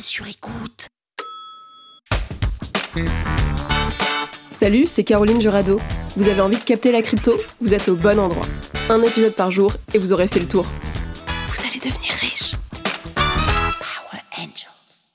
[0.00, 0.88] Sur écoute.
[4.50, 5.80] Salut, c'est Caroline Jurado.
[6.16, 7.34] Vous avez envie de capter la crypto?
[7.60, 8.46] Vous êtes au bon endroit.
[8.88, 10.64] Un épisode par jour et vous aurez fait le tour.
[11.48, 12.52] Vous allez devenir riche.
[13.14, 15.12] Power Angels.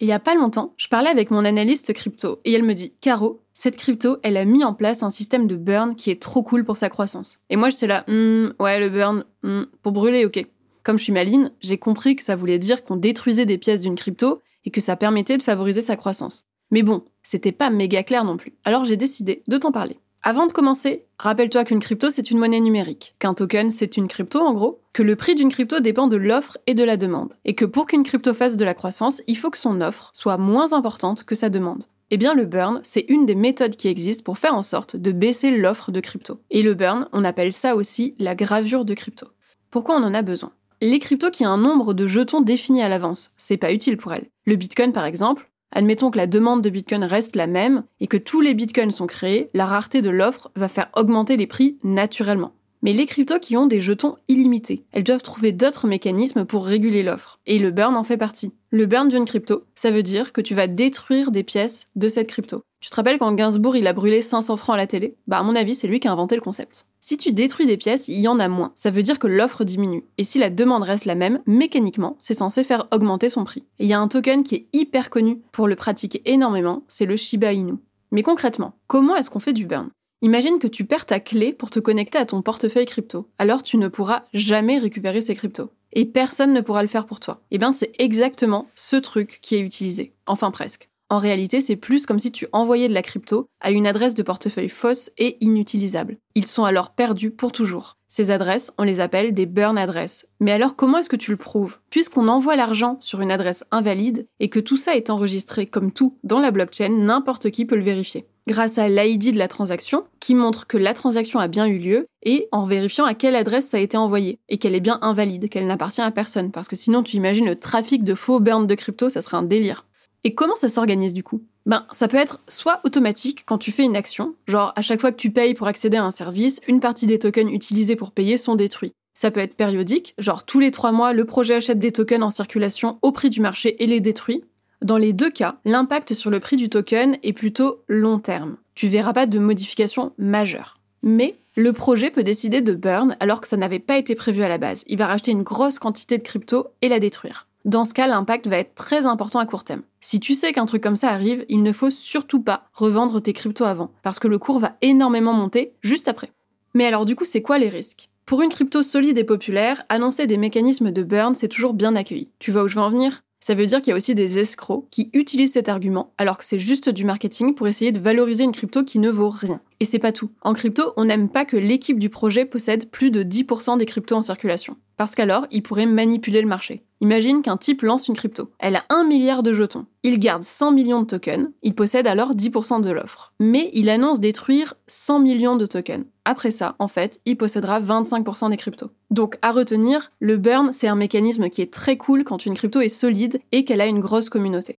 [0.00, 2.92] Il y a pas longtemps, je parlais avec mon analyste crypto et elle me dit
[3.00, 6.42] Caro, cette crypto, elle a mis en place un système de burn qui est trop
[6.42, 7.40] cool pour sa croissance.
[7.50, 10.46] Et moi j'étais là, Hmm, ouais, le burn, hmm, pour brûler, ok.
[10.82, 13.94] Comme je suis maline, j'ai compris que ça voulait dire qu'on détruisait des pièces d'une
[13.94, 16.46] crypto et que ça permettait de favoriser sa croissance.
[16.70, 18.54] Mais bon, c'était pas méga clair non plus.
[18.64, 19.98] Alors j'ai décidé de t'en parler.
[20.24, 24.40] Avant de commencer, rappelle-toi qu'une crypto c'est une monnaie numérique, qu'un token c'est une crypto
[24.40, 27.54] en gros, que le prix d'une crypto dépend de l'offre et de la demande, et
[27.54, 30.72] que pour qu'une crypto fasse de la croissance, il faut que son offre soit moins
[30.72, 31.84] importante que sa demande.
[32.10, 35.12] Eh bien le burn, c'est une des méthodes qui existent pour faire en sorte de
[35.12, 36.40] baisser l'offre de crypto.
[36.50, 39.28] Et le burn, on appelle ça aussi la gravure de crypto.
[39.70, 40.52] Pourquoi on en a besoin?
[40.84, 44.14] Les cryptos qui ont un nombre de jetons défini à l'avance, c'est pas utile pour
[44.14, 44.28] elles.
[44.46, 48.18] Le bitcoin par exemple, Admettons que la demande de Bitcoin reste la même et que
[48.18, 52.52] tous les Bitcoins sont créés, la rareté de l'offre va faire augmenter les prix naturellement.
[52.82, 57.02] Mais les cryptos qui ont des jetons illimités, elles doivent trouver d'autres mécanismes pour réguler
[57.02, 57.40] l'offre.
[57.46, 58.52] Et le burn en fait partie.
[58.74, 62.28] Le burn d'une crypto, ça veut dire que tu vas détruire des pièces de cette
[62.28, 62.62] crypto.
[62.80, 65.14] Tu te rappelles quand Gainsbourg il a brûlé 500 francs à la télé?
[65.26, 66.86] Bah à mon avis c'est lui qui a inventé le concept.
[66.98, 68.72] Si tu détruis des pièces, il y en a moins.
[68.74, 70.04] Ça veut dire que l'offre diminue.
[70.16, 73.66] Et si la demande reste la même, mécaniquement, c'est censé faire augmenter son prix.
[73.78, 77.16] Il y a un token qui est hyper connu pour le pratiquer énormément, c'est le
[77.16, 77.74] Shiba Inu.
[78.10, 79.90] Mais concrètement, comment est-ce qu'on fait du burn?
[80.22, 83.28] Imagine que tu perds ta clé pour te connecter à ton portefeuille crypto.
[83.38, 85.68] Alors tu ne pourras jamais récupérer ces cryptos.
[85.92, 87.42] Et personne ne pourra le faire pour toi.
[87.50, 90.14] Et bien c'est exactement ce truc qui est utilisé.
[90.26, 90.88] Enfin presque.
[91.12, 94.22] En réalité, c'est plus comme si tu envoyais de la crypto à une adresse de
[94.22, 96.16] portefeuille fausse et inutilisable.
[96.34, 97.98] Ils sont alors perdus pour toujours.
[98.08, 100.26] Ces adresses, on les appelle des burn adresses.
[100.40, 101.80] Mais alors comment est-ce que tu le prouves?
[101.90, 106.16] Puisqu'on envoie l'argent sur une adresse invalide et que tout ça est enregistré comme tout
[106.24, 108.26] dans la blockchain, n'importe qui peut le vérifier.
[108.48, 112.06] Grâce à l'ID de la transaction, qui montre que la transaction a bien eu lieu,
[112.24, 115.48] et en vérifiant à quelle adresse ça a été envoyé, et qu'elle est bien invalide,
[115.48, 118.74] qu'elle n'appartient à personne, parce que sinon tu imagines le trafic de faux burn de
[118.74, 119.86] crypto, ça serait un délire.
[120.24, 121.42] Et comment ça s'organise du coup?
[121.66, 125.12] Ben, ça peut être soit automatique quand tu fais une action, genre à chaque fois
[125.12, 128.38] que tu payes pour accéder à un service, une partie des tokens utilisés pour payer
[128.38, 128.92] sont détruits.
[129.14, 132.30] Ça peut être périodique, genre tous les trois mois, le projet achète des tokens en
[132.30, 134.42] circulation au prix du marché et les détruit.
[134.82, 138.56] Dans les deux cas, l'impact sur le prix du token est plutôt long terme.
[138.74, 140.80] Tu verras pas de modification majeure.
[141.04, 144.48] Mais le projet peut décider de burn alors que ça n'avait pas été prévu à
[144.48, 144.82] la base.
[144.88, 147.46] Il va racheter une grosse quantité de crypto et la détruire.
[147.64, 149.82] Dans ce cas, l'impact va être très important à court terme.
[150.00, 153.34] Si tu sais qu'un truc comme ça arrive, il ne faut surtout pas revendre tes
[153.34, 156.32] cryptos avant, parce que le cours va énormément monter juste après.
[156.74, 158.08] Mais alors du coup, c'est quoi les risques?
[158.26, 162.32] Pour une crypto solide et populaire, annoncer des mécanismes de burn, c'est toujours bien accueilli.
[162.40, 163.22] Tu vois où je veux en venir?
[163.42, 166.44] Ça veut dire qu'il y a aussi des escrocs qui utilisent cet argument alors que
[166.44, 169.60] c'est juste du marketing pour essayer de valoriser une crypto qui ne vaut rien.
[169.80, 170.30] Et c'est pas tout.
[170.42, 174.14] En crypto, on n'aime pas que l'équipe du projet possède plus de 10% des cryptos
[174.14, 174.76] en circulation.
[175.02, 176.84] Parce qu'alors, il pourrait manipuler le marché.
[177.00, 178.52] Imagine qu'un type lance une crypto.
[178.60, 179.86] Elle a 1 milliard de jetons.
[180.04, 181.48] Il garde 100 millions de tokens.
[181.64, 183.32] Il possède alors 10% de l'offre.
[183.40, 186.04] Mais il annonce détruire 100 millions de tokens.
[186.24, 188.92] Après ça, en fait, il possédera 25% des cryptos.
[189.10, 192.80] Donc, à retenir, le burn, c'est un mécanisme qui est très cool quand une crypto
[192.80, 194.76] est solide et qu'elle a une grosse communauté.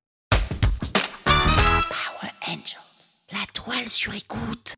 [1.26, 3.26] Power Angels.
[3.34, 4.76] La toile sur écoute.